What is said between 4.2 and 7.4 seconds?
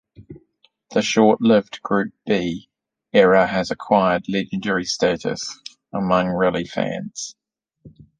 legendary status among rally fans.